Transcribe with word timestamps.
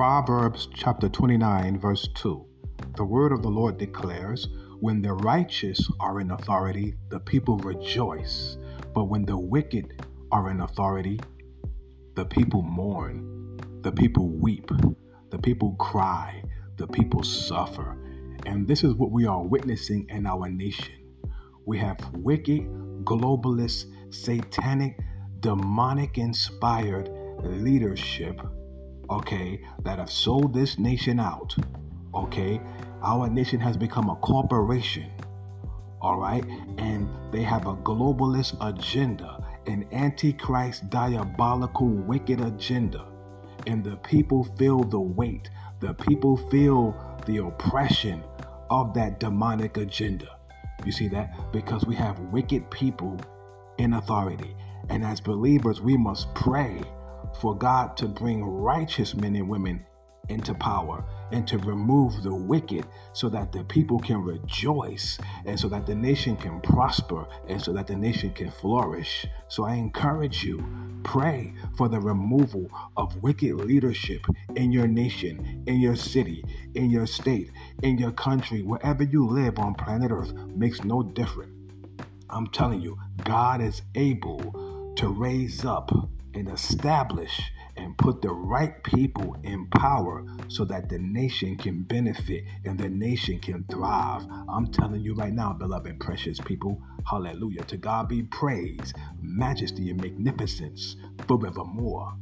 Proverbs 0.00 0.66
chapter 0.72 1.10
29, 1.10 1.78
verse 1.78 2.08
2. 2.14 2.42
The 2.96 3.04
word 3.04 3.32
of 3.32 3.42
the 3.42 3.50
Lord 3.50 3.76
declares, 3.76 4.48
When 4.78 5.02
the 5.02 5.12
righteous 5.12 5.86
are 6.00 6.20
in 6.20 6.30
authority, 6.30 6.94
the 7.10 7.20
people 7.20 7.58
rejoice. 7.58 8.56
But 8.94 9.10
when 9.10 9.26
the 9.26 9.36
wicked 9.36 10.02
are 10.32 10.48
in 10.50 10.62
authority, 10.62 11.20
the 12.14 12.24
people 12.24 12.62
mourn, 12.62 13.58
the 13.82 13.92
people 13.92 14.30
weep, 14.30 14.70
the 15.28 15.38
people 15.38 15.74
cry, 15.74 16.44
the 16.78 16.86
people 16.86 17.22
suffer. 17.22 17.98
And 18.46 18.66
this 18.66 18.82
is 18.82 18.94
what 18.94 19.10
we 19.10 19.26
are 19.26 19.42
witnessing 19.42 20.06
in 20.08 20.24
our 20.24 20.48
nation. 20.48 20.94
We 21.66 21.76
have 21.76 21.98
wicked, 22.14 22.62
globalist, 23.04 23.84
satanic, 24.08 24.98
demonic 25.40 26.16
inspired 26.16 27.10
leadership, 27.42 28.40
okay, 29.10 29.60
that 29.82 29.98
have 29.98 30.10
sold 30.10 30.54
this 30.54 30.78
nation 30.78 31.18
out. 31.18 31.54
Okay, 32.14 32.60
our 33.02 33.28
nation 33.28 33.60
has 33.60 33.76
become 33.76 34.08
a 34.08 34.16
corporation. 34.16 35.10
All 36.00 36.18
right, 36.18 36.44
and 36.78 37.08
they 37.30 37.42
have 37.42 37.66
a 37.66 37.74
globalist 37.76 38.56
agenda, 38.60 39.44
an 39.66 39.86
antichrist, 39.92 40.88
diabolical, 40.90 41.88
wicked 41.88 42.40
agenda. 42.40 43.06
And 43.66 43.84
the 43.84 43.96
people 43.96 44.44
feel 44.56 44.82
the 44.82 45.00
weight, 45.00 45.50
the 45.80 45.92
people 45.92 46.36
feel 46.50 46.94
the 47.26 47.38
oppression 47.38 48.22
of 48.70 48.94
that 48.94 49.20
demonic 49.20 49.76
agenda. 49.76 50.38
You 50.86 50.92
see 50.92 51.08
that? 51.08 51.52
Because 51.52 51.84
we 51.84 51.94
have 51.96 52.18
wicked 52.18 52.70
people 52.70 53.18
in 53.76 53.94
authority. 53.94 54.56
And 54.88 55.04
as 55.04 55.20
believers, 55.20 55.80
we 55.82 55.96
must 55.96 56.34
pray 56.34 56.80
for 57.38 57.56
God 57.56 57.96
to 57.98 58.06
bring 58.08 58.44
righteous 58.44 59.14
men 59.14 59.36
and 59.36 59.48
women 59.48 59.84
into 60.28 60.54
power 60.54 61.04
and 61.32 61.46
to 61.46 61.58
remove 61.58 62.22
the 62.22 62.34
wicked 62.34 62.86
so 63.12 63.28
that 63.28 63.52
the 63.52 63.64
people 63.64 63.98
can 63.98 64.22
rejoice 64.22 65.18
and 65.44 65.58
so 65.58 65.68
that 65.68 65.86
the 65.86 65.94
nation 65.94 66.36
can 66.36 66.60
prosper 66.60 67.26
and 67.48 67.60
so 67.60 67.72
that 67.72 67.86
the 67.86 67.96
nation 67.96 68.32
can 68.32 68.50
flourish. 68.50 69.26
So 69.48 69.64
I 69.64 69.74
encourage 69.74 70.44
you, 70.44 70.64
pray 71.02 71.54
for 71.76 71.88
the 71.88 72.00
removal 72.00 72.70
of 72.96 73.22
wicked 73.22 73.54
leadership 73.54 74.24
in 74.56 74.72
your 74.72 74.86
nation, 74.86 75.64
in 75.66 75.80
your 75.80 75.96
city, 75.96 76.44
in 76.74 76.90
your 76.90 77.06
state, 77.06 77.50
in 77.82 77.98
your 77.98 78.12
country, 78.12 78.62
wherever 78.62 79.02
you 79.02 79.26
live 79.26 79.58
on 79.58 79.74
planet 79.74 80.10
Earth 80.10 80.32
makes 80.54 80.84
no 80.84 81.02
difference. 81.02 81.52
I'm 82.28 82.46
telling 82.48 82.80
you, 82.80 82.96
God 83.24 83.60
is 83.60 83.82
able 83.96 84.94
to 84.96 85.08
raise 85.08 85.64
up 85.64 85.90
and 86.34 86.48
establish 86.48 87.40
and 87.76 87.96
put 87.96 88.22
the 88.22 88.30
right 88.30 88.82
people 88.84 89.36
in 89.42 89.66
power 89.68 90.24
so 90.48 90.64
that 90.64 90.88
the 90.88 90.98
nation 90.98 91.56
can 91.56 91.82
benefit 91.82 92.44
and 92.64 92.78
the 92.78 92.88
nation 92.88 93.38
can 93.38 93.64
thrive. 93.70 94.26
I'm 94.48 94.70
telling 94.72 95.00
you 95.00 95.14
right 95.14 95.32
now, 95.32 95.52
beloved, 95.52 95.98
precious 96.00 96.40
people, 96.40 96.82
hallelujah. 97.08 97.62
To 97.64 97.76
God 97.76 98.08
be 98.08 98.22
praise, 98.22 98.92
majesty, 99.20 99.90
and 99.90 100.00
magnificence 100.00 100.96
forevermore. 101.26 102.14